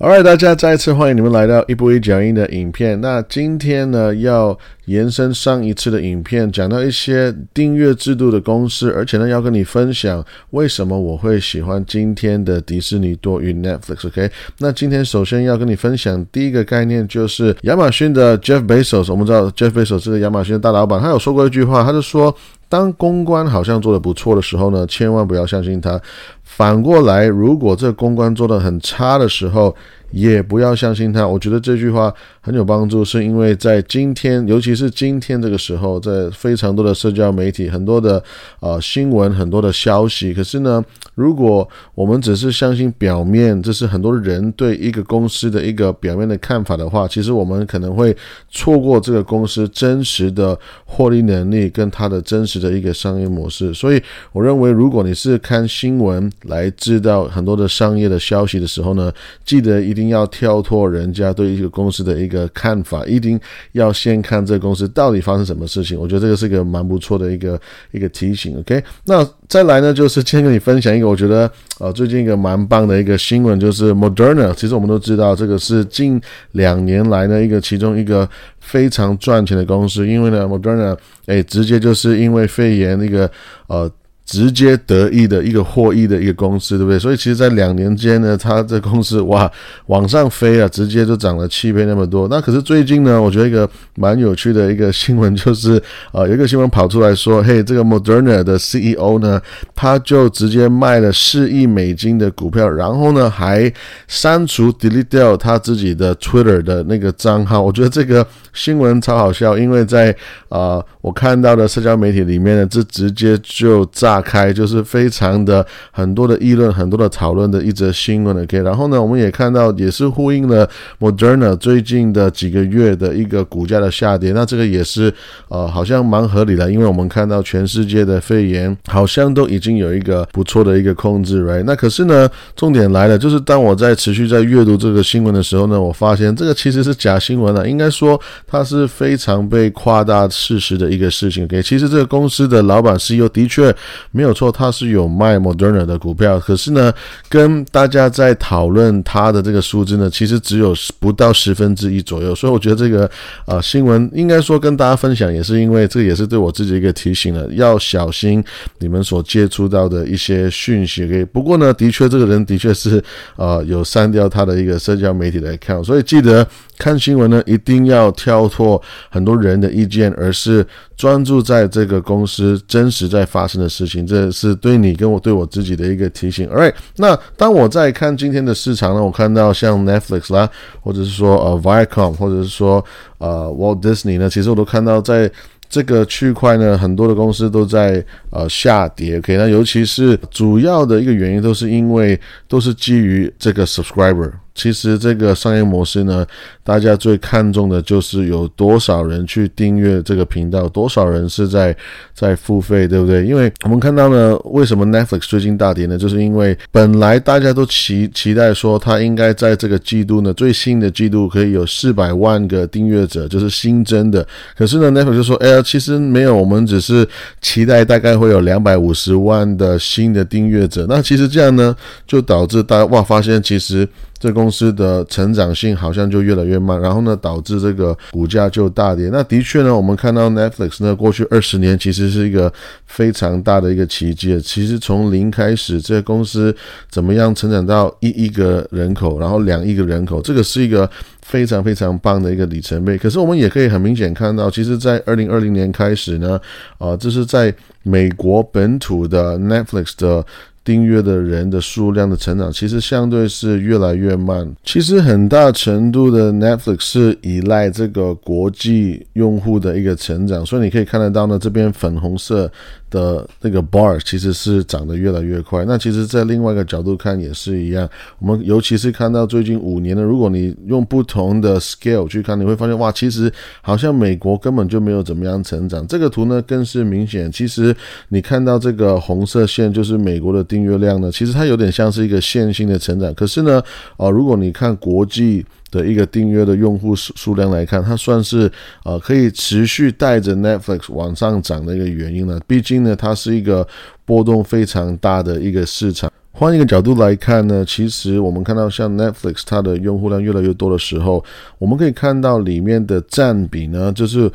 [0.00, 3.00] Alright，大家再次欢迎你们来到一步一脚印的影片。
[3.00, 14.06] 那今天呢，要延伸上一次的影片，讲到一些订阅制度的公司，而且呢，要跟你分享为什么我会喜欢今天的迪士尼多于 Netflix。
[14.06, 19.10] OK，那今天首先要跟你分享第一个概念，就是亚马逊的 Jeff Bezos。
[19.10, 22.32] 我们知道 Jeff Bezos 是个亚马逊的大老板，他有说过一句话，他就说，
[22.68, 26.00] 当公关好像做的不错的时候呢，千万不要相信他。
[26.42, 29.74] 反过来，如果这公关做的很差的时候，
[30.10, 31.26] 也不要相信他。
[31.26, 38.22] 我觉得这句话很有帮助，是因为在今天，尤其是今天这个时候，在非常多的社交媒体、很多的
[38.60, 40.32] 呃新闻、很多的消息。
[40.32, 48.16] 可是呢，如果我们只是相信表面，这是很多人对一个公司的一个表面的看法的话，其实我们可能会
[48.50, 53.74] 错过这个公司真实的获利能力跟它的真实的一个商业模式。
[53.74, 54.02] 所以，
[54.32, 59.12] 我认为，如果你是看新闻，来知道很多的商业的消息的时候呢，
[59.44, 63.38] 记得一一定要跳脱人家对一个公司的一个看法，一定
[63.72, 65.98] 要先看这个公司到底发生什么事情。
[65.98, 68.56] 我觉得这个是一个蛮不错的一个一个提醒。
[68.60, 71.50] OK，那再来呢，就是先跟你分享一个我觉得
[71.80, 74.54] 呃最近一个蛮棒的一个新闻，就是 Moderna。
[74.54, 76.20] 其实我们都知道这个是近
[76.52, 78.28] 两年来呢一个其中一个
[78.60, 83.28] 非常赚钱的公司，因为呢 Moderna 哎直接就是因为肺炎那个
[83.66, 83.90] 呃。
[84.28, 86.98] 直接得益的一个获益的一个公司，对不对？
[86.98, 89.50] 所以其实，在两年间呢，它这公司哇
[89.86, 92.28] 往上飞啊，直接就涨了七倍那么多。
[92.28, 99.40] 那可是最近呢，我觉得一个蛮有趣的一个新闻，就是 呃，有一个新闻跑出来说，嘿，这个 Moderna 的 CEO 呢，
[99.74, 103.72] 他就直接卖了四亿美金的股票，然后呢，还
[104.08, 107.62] 删除 delete 掉他自己的 Twitter 的那个账号。
[107.62, 110.14] 我觉得这个新闻超好笑，因为在
[110.50, 114.17] 啊，我看到的社交媒体里面呢，这直接就炸。
[114.20, 118.58] 开就是非常的很多的议论，很多的讨论的一则新闻，OK。
[118.62, 124.32] 然后呢，我们也看到也是呼应了 Moderna 最近的几个月的一个股价的下跌。
[124.32, 125.12] 那这个也是
[125.48, 131.64] 呃，好像蛮合理的，因为我们看到全世界的肺炎好像都已经有一个不错的一个控制，Right？
[131.64, 141.62] 那可是呢，重点来了，就是当我在持续在阅读这个新闻的时候呢，我发现这个其实是假新闻了，应该说它是非常被夸大事实的一个事情，OK。
[141.62, 143.74] 其实这个公司的老板 CEO 的确。
[144.10, 146.92] 没有错，他是有卖 Moderna 的股票，可是呢，
[147.28, 152.34] 跟大家在讨论他的这个数字呢，其实只有不到十分之一左右。
[152.34, 153.10] 所以我觉得这个
[153.46, 158.42] 呃新闻应该说跟大家分享，也是因为这也是对我自己一个提醒了，要小心
[158.78, 160.98] 你们所接触到的一些讯息。
[161.32, 163.02] 不过呢，的确这个人的确是
[163.36, 166.46] 呃有删掉他的一个社交媒体的 account，所以记得
[166.76, 168.80] 看新闻呢，一定要跳脱
[169.10, 173.97] 很多人的意见，而是专注在这个公司真实在发生的事情。
[174.06, 176.48] 这是对你跟我对我自己的一个提醒。
[176.48, 180.48] Alright，那当我在看今天的市场呢，我看到像 Netflix 啦，
[180.80, 182.84] 或者是说呃 Viacom，或者是说
[183.18, 185.30] 呃 Walt Disney 呢，其实我都看到在
[185.68, 189.18] 这个区块呢，很多的公司都在呃下跌。
[189.18, 194.32] OK，那尤其是主要的一个原因都是因为都是基于这个 subscriber。
[194.58, 196.26] 其实这个商业模式呢，
[196.64, 201.74] 大家最看重的就是有多少人去订阅这个频道，多少人是在
[202.12, 203.24] 在付费，对不对？
[203.24, 205.96] 因为我们看到呢，为什么 Netflix 最近大跌呢？
[205.96, 214.26] 就是因为本来大家都期期待说，它应该在这个季度呢，最新的季度可以有四百万个订阅者，就是新增的。
[214.56, 217.06] 可是呢，Netflix 就说，哎呀，其实没有，我们只是
[217.40, 220.84] 期待大概会有两百五十万的新的订阅者。
[220.88, 221.76] 那其实这样呢，
[222.08, 223.88] 就导致大家哇，发现其实。
[224.18, 229.08] 这公司的成长性好像就越来越慢，然后呢，导致这个股价就大跌。
[229.12, 232.52] 那的确呢，我们看到 Netflix 呢，过去二十年其实是一个
[232.86, 234.40] 非常大的一个奇迹。
[234.40, 236.54] 其实从零开始，这个公司
[236.90, 240.90] 怎么样成长到一亿个人口，然后两亿个人口，这个是一个
[241.22, 242.98] 非常非常棒的一个里程碑。
[242.98, 246.40] 可是我们也可以很明显看到，其实，在二零二零年开始呢，
[246.78, 247.54] 啊，这是在
[247.84, 250.26] 美国本土的 Netflix 的。
[250.68, 254.46] 订阅的人的数量的成长，其实相对是越来越慢。
[254.62, 262.52] 其实很大程度的 Netflix 是依赖这个国际用户的一个成长，所以你可以看得到呢，这边粉红色。
[262.90, 265.64] 的那个 bar 其实是涨得越来越快。
[265.64, 267.88] 那其实，在另外一个角度看也是一样。
[268.18, 275.86] 我们尤其是看到最近五年的，如果你用不同的 scale 去看，你会发现哇，其实好像美国根本就没有怎么样成长。
[275.86, 277.30] 这个图呢更是明显。
[277.30, 277.74] 其实
[278.08, 283.12] 你看到这个红色线就是美国的订阅量呢，其实它有点像是一个线性的成长。
[283.14, 283.62] 可是呢，
[283.96, 288.50] 哦，如果你看国际的一个订阅的用户数数量来看，它算是
[288.84, 292.40] 呃可以持续带着 Netflix 往上涨的一个原因呢。
[292.46, 293.66] 毕竟呢，它是一个
[294.04, 296.10] 波动非常大的一个市场。
[296.30, 301.24] 换一个角度来看呢，其实我们看到像 Netflix 它的用户量越来越多的时候，
[301.58, 304.30] 我们可以看到里面的占比呢，就是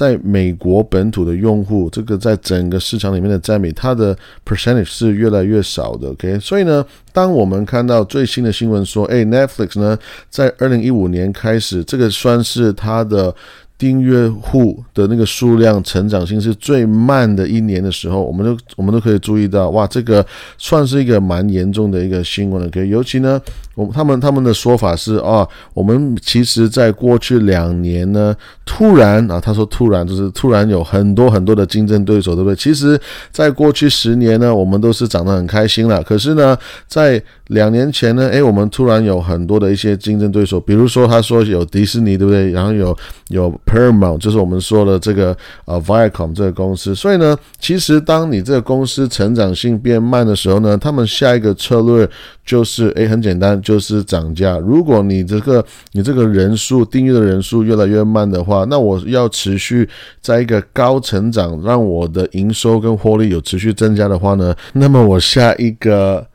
[0.00, 4.16] 在美国本土的用户，这个在整个市场里面的占比，它的
[4.46, 6.08] percentage 是越来越少的。
[6.08, 6.82] OK，所以呢，
[7.12, 9.98] 当我们看到最新的新闻说，哎，Netflix 呢，
[10.30, 13.34] 在二零一五年开始，这个算是它的。
[13.80, 20.24] 订阅户的那个数量成长性是最慢的一年的时候，我们都我们都可以注意到，哇，这个
[20.58, 22.68] 算是一个蛮严重的一个新闻了。
[22.68, 23.40] 可以，尤其呢，
[23.74, 28.36] 我他们他们的说法是，啊，我们其实在过去两年呢，
[28.66, 32.56] 突然啊，他说突然就是突然有很多很多的竞争对手，对不对？
[32.56, 33.00] 其实，
[33.32, 36.02] 在过去十年呢，我们都是涨得很开心了。
[36.02, 36.54] 可是呢，
[36.86, 42.50] 在两年前呢，诶，我们突然有很多的一些竞争对手，比如说他说有迪士尼，对不对？
[42.50, 42.94] 然后有
[43.28, 43.50] 有。
[43.70, 52.08] Perma 就是我们说的这个呃 Viacom 这个公司，所以呢，其实当你这个公司成长性变慢的时候呢，他们下一个策略
[52.44, 54.58] 就是诶，很简单，就是涨价。
[54.58, 59.88] 如果你这个你这个人数订阅的人数越来越慢的话，那我要持续
[60.20, 66.26] 在一个高成长，让我的营收跟获利有持续增加的话呢，那么我下一个。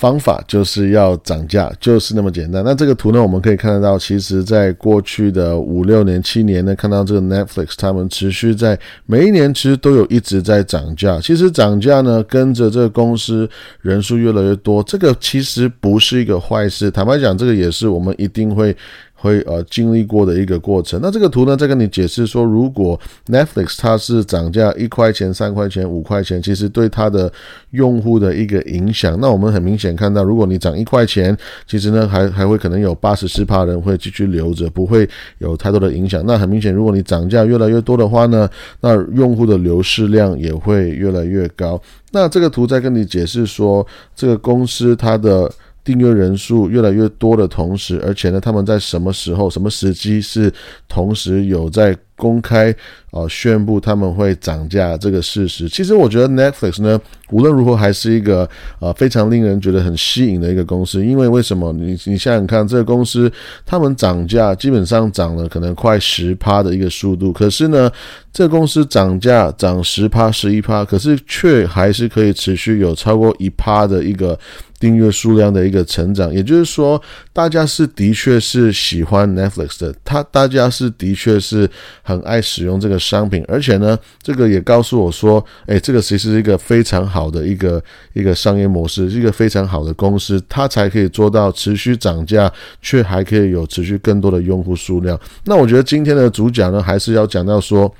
[0.00, 2.64] 方法就是要涨价，就是那么简单。
[2.64, 11.20] 那这个图呢，我们可以看得到，其实在过去的五六年、七年呢，看到这个 Netflix 他们持续在每一年其实都有一直在涨价。
[11.20, 13.46] 其实涨价呢，跟着这个公司
[13.82, 16.90] 人数越来越多，这个其实不是一个坏事。
[16.90, 18.74] 坦白讲，这个也是我们一定会。
[19.20, 20.98] 会呃经历过的一个过程。
[21.02, 27.30] 那这个图呢，再跟你解释说，如果 Netflix 它是涨价一块钱、三块钱、五块钱，其实对它的
[27.72, 29.18] 用户的一个影响。
[29.20, 31.36] 那我们很明显看到，如果你涨一块钱，
[31.66, 35.06] 其实呢还还会可能有八十四趴人会继续留着，不会
[35.38, 36.24] 有太多的影响。
[36.26, 38.48] 那很明显，如果你涨价越来越多的话呢，
[38.80, 41.78] 那用户的流失量也会越来越高。
[42.12, 43.86] 那这个图再跟你解释说，
[44.16, 45.50] 这个公司它的。
[45.82, 50.52] 订阅人数越来越多的同时，而且呢，他们在什么时候、什么时机是
[50.88, 52.70] 同时有在公开
[53.10, 55.66] 啊宣布他们会涨价这个事实？
[55.70, 57.00] 其实我觉得 Netflix 呢，
[57.30, 58.46] 无论如何还是一个
[58.78, 61.02] 啊非常令人觉得很吸引的一个公司。
[61.04, 61.72] 因为为什么？
[61.72, 63.32] 你你想想看，这个公司
[63.64, 67.90] 他们涨价基本上涨了可能快十趴的一个速度，可是呢，
[68.34, 74.38] 这个公司涨价涨十趴、十一趴，可是却还是可以持续有超过一趴的一个。
[74.80, 77.00] 订阅数量的一个成长，也就是说，
[77.34, 81.70] 大家是的确是喜欢 Netflix 的，他大家是的确是
[82.02, 87.82] 很爱使用这个商品，而且呢，这个也告诉我说，哎，这个其实是一个非常好的一个
[88.14, 92.50] 一个商业模式，是一个非常好的公司，它才可以做到持续涨价，
[92.80, 95.20] 却还可以有持续更多的用户数量。
[95.44, 97.94] 那我觉得今天的主讲呢，还是要讲到说，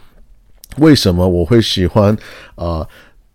[0.79, 2.17] 为什么我会喜欢
[2.55, 2.87] 啊？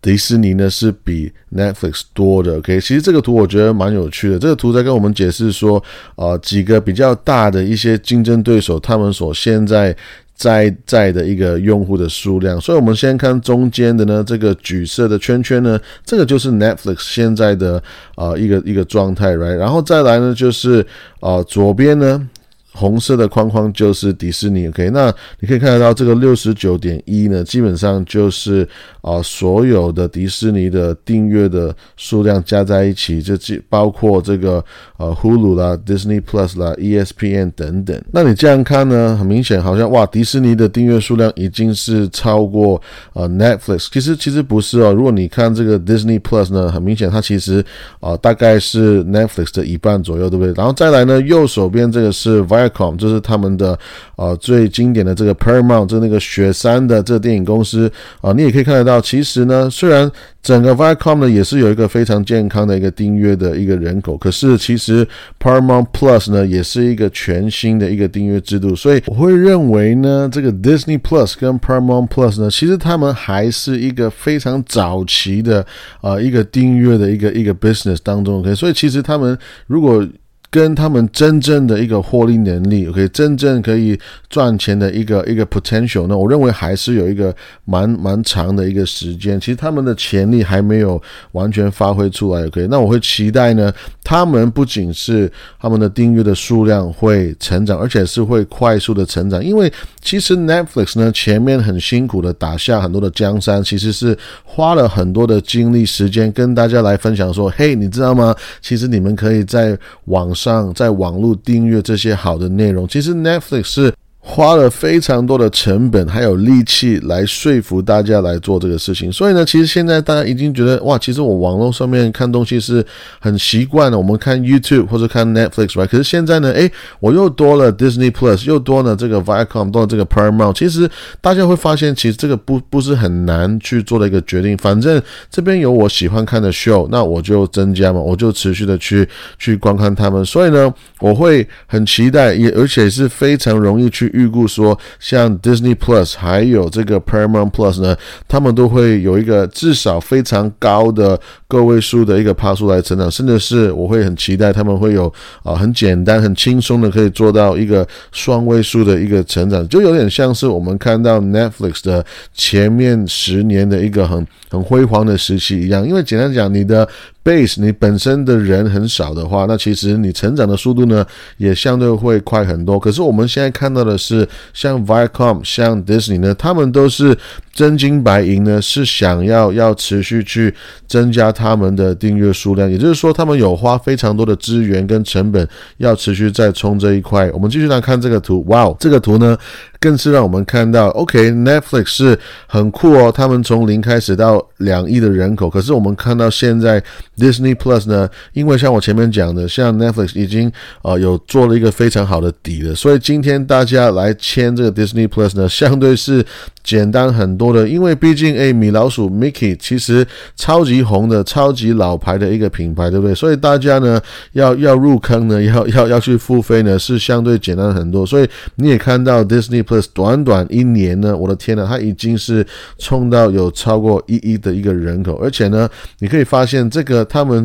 [0.06, 4.38] 迪士尼呢是比 Netflix 多的，OK，其实这个图我觉得蛮有趣的。
[4.38, 5.82] 这个图在跟我们解释说，
[6.14, 9.96] 啊，几个比较大的一些竞争对手，他们所现在
[10.36, 12.60] 在在的一个用户的数量。
[12.60, 17.82] 所以，我们先看中间的呢，这个橘色的圈圈呢，这个就是 Netflix 现在的
[18.14, 19.56] 啊一个一个状态，right？
[19.56, 20.86] 然后再来呢，就是
[21.18, 22.28] 啊左边呢。
[22.76, 28.68] 红色的框框就是迪士尼，OK，那你可以看得到这个六十九点一呢，基本上就是
[29.00, 34.62] 啊所有的迪士尼的订阅的数量加在一起，就既包括这个
[34.98, 37.98] 呃 Hulu 啦、Disney Plus 啦、ESPN 等等。
[38.12, 42.78] 那你这样看呢，很明显好像哇，迪士尼的订阅数量已经是超过
[43.14, 43.88] 呃 Netflix。
[43.90, 47.64] 其实其实不是哦，如果你看这个 Disney Plus 呢，很明显它其实
[48.00, 50.52] 啊大概是 Netflix 的一半左右，对不对？
[50.54, 52.65] 然后再来呢，右手边这个是 Vi。
[52.96, 53.78] 就是他们的
[54.16, 57.90] 呃最经典的这个 Paramount，就那个雪山的这个电影公司。
[58.20, 60.10] 啊，你也可以看得到，其实呢，虽然
[60.42, 65.06] 整个 Viacom 呢也是有一个非常健康的一个订阅的一个人口，可是其实
[65.40, 75.64] Paramount Plus 呢也是一个全新的一个订阅制度，所以我会认为呢，这个 Disney Plus 跟 Paramount Plus 呢，其实他们还是一个非常早期的
[76.00, 80.06] 啊一个订阅的一个一个 business 当中，OK，所以其实他们如果
[80.50, 83.98] 跟他们真正的一个获利能力，OK，真正可以
[84.28, 86.16] 赚钱的一个一个 potential 呢？
[86.16, 87.34] 我认为还是有一个
[87.64, 89.38] 蛮蛮长的一个时间。
[89.40, 91.00] 其实他们的潜力还没有
[91.32, 92.66] 完全发挥出来，OK。
[92.70, 93.72] 那我会期待呢，
[94.02, 99.44] 他们不仅是他们的订阅的数量会成长，而且是会快速的成长。
[99.44, 108.34] 因为其实 Netflix 呢前面很辛苦的打下很多的江山，其实是花了很多的精力时间跟大家来分享说，嘿，你知道吗？
[108.62, 109.76] 其实你们可以在
[110.06, 113.94] 网上在网络订阅这些好的内容，其实 Netflix 是。
[114.28, 122.84] 花了非常多的成本还有力气来说服大家来做这个事情，所以呢，其实现在大家已经觉得哇，其实我网络上面看东西是
[123.20, 125.86] 很习惯的，我们看 YouTube 或者看 Netflix，right？
[125.86, 126.68] 可是现在呢，诶，
[126.98, 130.54] 我又多了 Disney Plus，又多了这个 Viacom，多了这个 Paramount。
[130.54, 130.90] 其实
[131.20, 134.58] 大家会发现，其实这个不不是很难去做的一个决定。
[134.58, 140.24] 反正这边有我喜欢看的 show，那我就增加嘛，我就持续的去去观看他们。
[140.26, 144.12] 所以呢，我会很期待，也而且是非常容易去。
[144.16, 147.94] 预估说，像 Disney Plus 还有这个 Paramount Plus 呢，
[148.26, 155.12] 他们都会有一个至少非常高的个位数的一个趴数来成长，甚至是我会很期待他们会有
[155.42, 165.86] 啊很简单、很轻松的可以做到一个双位数的一个成长，就有点像是我们看到 Netflix 的前面十年的一个很很辉煌的时期一样。
[165.86, 166.88] 因为简单讲，你的
[167.24, 172.78] base 你本身的人很少的话，那其实你成长的速度呢也相对会快很多。
[172.78, 177.16] 可是我们现在看到的是，像 Viacom、像 Disney 呢，他们都是
[177.56, 180.54] 真金白银呢，是想要要持续去
[180.86, 182.70] 增加他们的订阅数量。
[182.70, 185.48] 也就是说，他们有花非常多的资源跟成本，
[185.78, 187.30] 要持续在冲这一块。
[187.32, 189.34] 我们继续来看这个图，哇，这个图呢？
[189.80, 193.12] 更是让我们看到，OK，Netflix 是很酷哦。
[193.12, 196.82] 他们从零开始到两亿的人口，可是我们看到现在
[197.16, 200.50] Disney Plus 呢，因为像我前面讲的，像 Netflix 已经
[200.82, 206.24] 呃有做了一个非常好的底了，所以今天大家来签这个 Disney Plus 呢，相对是
[206.62, 207.68] 简单很多的。
[207.68, 210.06] 因为毕竟诶，米老鼠 Mickey 其实
[210.36, 213.14] 超级红的、超级老牌的一个品牌，对不对？
[213.14, 214.00] 所以大家呢
[214.32, 218.06] 要要入坑呢，要要要去付费呢，是相对简单很多。
[218.06, 219.86] 所以你也看到 Disney Plus。
[219.92, 222.46] 短短一年呢，我的天呐，它已经是
[222.78, 225.68] 冲到有超过一亿的一个人口，而且呢，
[225.98, 227.44] 你可以发现这个他们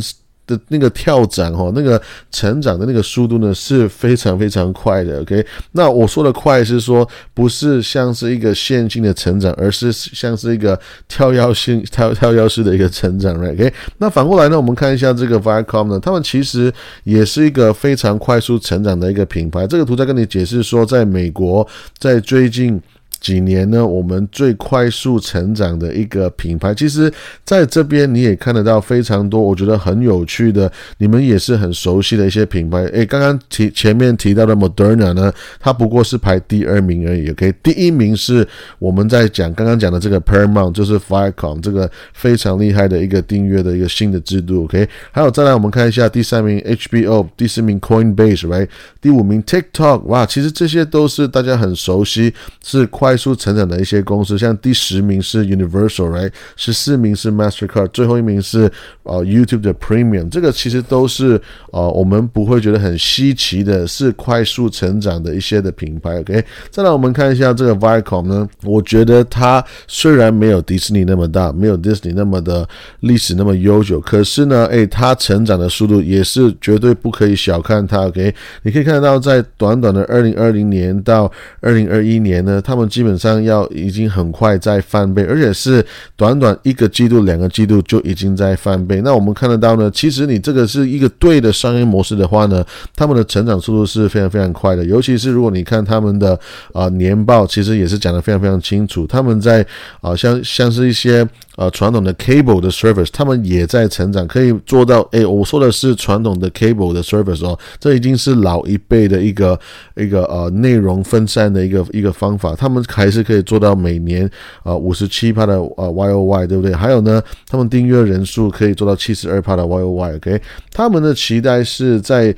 [0.70, 5.22] 那个跳涨哈，那个成长的那个速度呢是非常非常快的。
[5.22, 13.36] OK，那我说的快是说不是像是一个线性的成长，而是像是一个跳跃性、 跳跳跃式的一个成长。
[13.36, 16.72] OK，那反过来呢，我们看一下这个 Viacom 呢，他们其实
[17.04, 19.66] 也是一个非常快速成长的一个品牌。
[19.68, 21.68] 这个图在跟你解释说，在美国，
[21.98, 22.82] 在最近。
[23.22, 23.86] 几年呢？
[23.86, 27.14] 我们最快速成长的一个品牌，其实
[27.46, 32.80] 在这边你也看得到非常多，我觉得很有趣的，你们也是很熟悉的一些品牌。
[32.86, 37.30] 诶，刚刚提前面提到的 Moderna 呢，它不过是排第二名而已。
[37.30, 38.46] OK，第一名是
[38.80, 44.64] 我们在讲刚刚讲的这个 Paramount，就是 Firecom 这个非常厉害的一个订阅的一个新的制度。
[44.64, 48.68] OK，还有再来我们看一下第三名 HBO，第四名 Coinbase，right？
[49.00, 53.11] 第五名 TikTok，哇，其实这些都是大家很熟悉，是快。
[53.12, 56.32] 快速成长的一些公司，像第十名是 Universal，right？
[56.56, 58.72] 十四名是 Mastercard，最后一名是
[59.04, 60.30] 呃 YouTube 的 Premium。
[60.30, 61.40] 这个其实都是
[61.74, 66.22] 呃我们不会觉得很稀奇的，是快速成长的一些的品牌。
[66.22, 72.66] OK，再来我们看一下这个 Viacom 呢，我觉得它虽然没有迪士尼那么大，没有 Disney 那么的
[73.02, 78.08] 历史那么悠久，可是呢，诶，它成长的速度也是绝对不可以小看它。
[78.08, 85.84] OK，你可以看得到，在短短的二零二零年到二零二一年呢，他们基基本上要已经很快在翻倍，而且是
[86.16, 89.02] 短短一个季度、两个季度就已经在翻倍。
[89.04, 92.64] 那我们看得到呢，其实你这个是一个对的商业模式的话呢，
[92.96, 94.86] 他们的成长速度是非常非常快的。
[94.86, 96.40] 尤其是如果你看他们的
[96.74, 99.08] 啊年报，其实也是讲得非常非常清楚。
[99.08, 99.66] 他们在
[100.00, 101.28] 啊像像是一些。
[101.58, 105.02] 呃，传统的 cable 的 service，他们也在成长，可以做到。
[105.12, 109.60] 哎，我说的是传统的 cable 的 service 哦，这已经是老一辈的一个
[109.96, 114.30] 一个呃内容分散的一个一个方法，他们还是可以做到每年
[114.64, 116.74] 啊五十七帕的呃 Y O Y，对不对？
[116.76, 122.36] 还有呢，他们订阅人数可以做到七十二帕的 Y O Y，OK，他们的期待是在。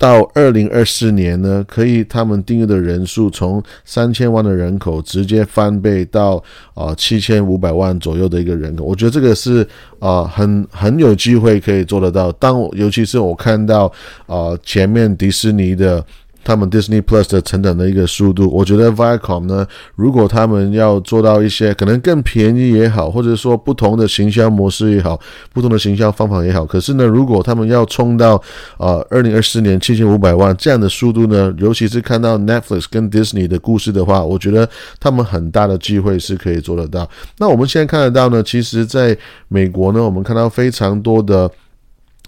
[0.00, 6.42] 到二零二四年呢，可以他们订阅的人数从三千万的人口直接翻倍到
[6.72, 9.62] 啊七千五百万左右的一个人口，我觉得这个是
[9.98, 12.32] 啊很很有机会可以做得到。
[12.32, 13.92] 当尤其是我看到
[14.24, 16.02] 啊前面迪士尼的。
[16.42, 18.50] 他们 Disney Plus 的成长的一个速度。
[18.50, 25.18] 我觉得 Viacom 呢，如果他们要做到一些可能更便宜也好，或者说不同的行销模式也好，
[25.52, 28.40] 不同的行销方法也好，可是呢，如果他们要冲到
[28.78, 34.68] 呃二零二四年七千五百万这样的速度呢，尤其是看到 Netflix 跟 Disney 的故事的话，我觉得
[34.98, 37.08] 他们很大的机会是可以做得到。
[37.38, 39.16] 那我们现在看得到呢，其实在
[39.48, 41.50] 美国呢，我们看到非常多的。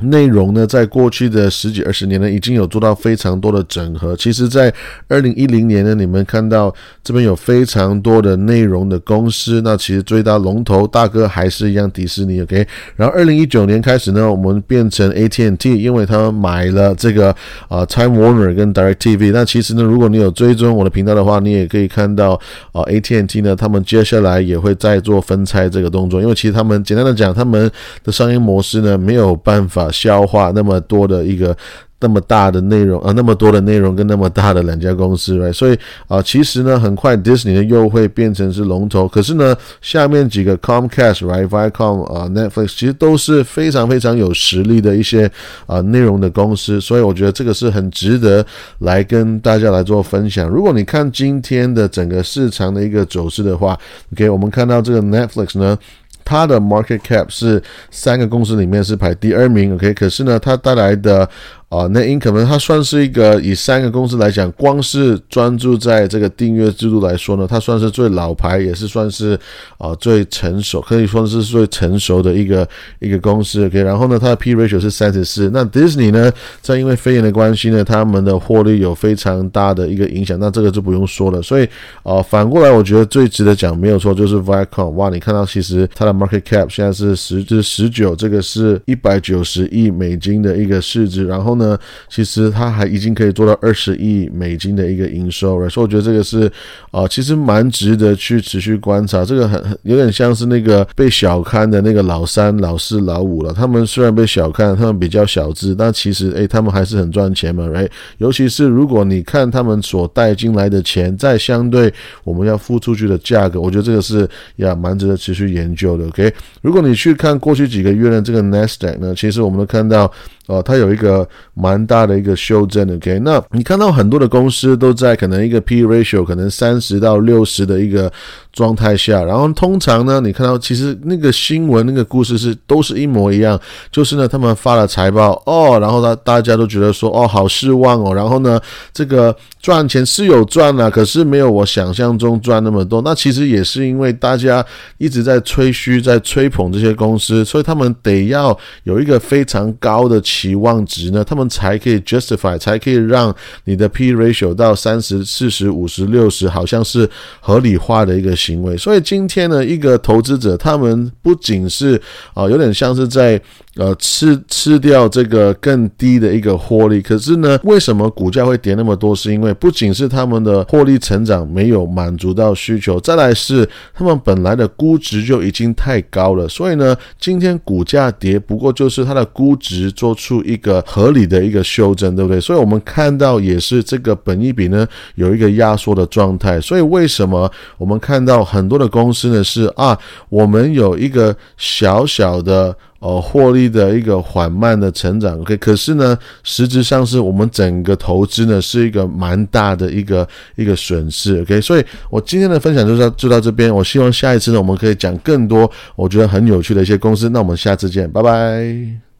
[0.04, 4.16] 内容呢，在过去的十几二十年呢，已经有做到非常多的整合。
[4.16, 4.72] 其实，在
[5.08, 12.40] 二零一零年呢，你们看到这边有非常多的内容的公司，那其实最大龙头大哥还是一样迪士尼。
[12.40, 12.66] OK，
[12.96, 17.30] 然后二零一九年开始呢，我们变成 AT&T，因为他们买了这个
[17.68, 19.30] 啊 Time Warner 跟 DirecTV。
[19.32, 22.32] 那其实呢，如果你有追踪我的频道的话，你也可以看到
[22.72, 27.70] 啊 AT&T 呢，他们接下来也会再做分拆这个动作，因为其实他们简单的讲，他们
[28.02, 29.91] 的商业模式呢没有办法。
[29.92, 31.56] 消化那么多的一个
[32.00, 39.06] 那么大的内容啊，那么多的内容跟那么大的两家公司所以啊，其实呢，很快 Disney 又会变成是龙头。
[39.06, 45.30] 可是呢，下面几个 Comcast、right、Viacom 啊、Netflix 其实都是非常非常有实力的一些
[45.66, 46.80] 啊内容的公司。
[46.80, 48.44] 所以我觉得这个是很值得
[48.80, 50.48] 来跟大家来做分享。
[50.48, 53.78] 如果你看今天的整个市场的一个走势的话
[54.14, 55.78] ，OK，我们看到这个 Netflix 呢。
[56.24, 61.28] 它的 market cap 是三个公司里面是排第二名，OK，可是呢，它带来的。
[61.72, 69.40] 啊，那 income 它算是一个以三个公司来讲，光是专注在这个订阅制度来说呢，它算是最老牌，也是算是
[69.78, 73.64] 啊最成熟，可以说是最成熟的一个一个公司。
[73.64, 75.48] OK，然后呢，它的 P ratio 是三十四。
[75.50, 81.40] 那 Disney 呢，在因为肺炎的关系呢，他们的获利有非常大的一个影响，那这个就不用说了。
[81.40, 81.66] 所以
[82.02, 84.90] 啊，反过来我觉得最值得讲没有错，就是 Viacom。
[84.90, 91.61] 哇，你看到其实它的 market cap 现在是十至十九，这个是一百九十亿美金的一个市值，然后呢。
[91.62, 91.78] 呢，
[92.08, 96.50] 其实它还已经可以做到二十亿美金的一个营收了，所以我觉得这个是
[96.90, 99.24] 啊，其实蛮值得去持续观察。
[99.24, 103.52] 这个很很有点像是那个被小看的那个老三、老四、老五了。
[103.52, 107.88] 他们虽然被小看，他们比较小资，但其实诶，他们还是很赚钱嘛哎
[108.18, 111.92] 尤其是如果你看他们所带进来的钱，在相对
[112.24, 116.06] 我们要付出去的价格，我觉得这个是也蛮值得持续研究的。
[116.08, 120.12] OK，如果你去看过去几个月的这个 Nasdaq 呢，其实我们都看到。
[120.46, 123.20] 哦，它有一个蛮大的一个修正，OK？
[123.20, 128.12] 那你看到很多的公司都在可能一个 P ratio 可能三十到六十的一个。
[128.52, 133.58] 状态下，然后通常呢，你看到其实那个新闻那个故事是都是一模一样，
[133.90, 138.60] 就是呢，他们发了财报哦，然后呢，大家都觉得说哦，好失望哦，然后呢，
[138.92, 143.00] 这个赚钱是有赚了，可是没有我想象中赚那么多。
[143.00, 144.62] 那其实也是因为大家
[144.98, 153.34] 一直在吹嘘，在吹捧这些公司，所以他们得要有一个非常高的期望值呢，他们才可以 justify，才可以让
[153.64, 157.08] 你的 P ratio 到三十四十五十六十，好像是
[157.40, 158.32] 合理化的一个。
[158.42, 162.00] 行为，所以今天呢，一个投资者，他们不仅是
[162.34, 163.40] 啊，有点像是在
[163.76, 169.14] 呃吃吃掉这个更低的一个获利，可是呢，为什么股价会跌那么多？
[169.14, 182.40] 是因为不仅是他们的获利成长没有满足到需求，再来是他们本来的估值就已经太高了，所以呢，今天股价跌，不过就是它的估值做出一个合理的一个修正，对不对？
[182.40, 188.22] 所以我们看到也是这个本益比呢有一个压缩的状态，所以为什么我们看？
[188.22, 209.02] 到很多的公司呢是啊，我们有一个小小的呃获利的一个缓慢的成长，OK，可是呢，实质上是我们整个投资呢是一个蛮大的一个一个损失，OK，所以我今天的分享就到就到这边，我希望下一次呢我们可以讲更多我觉得很有趣的一些公司，那我们下次见，拜拜。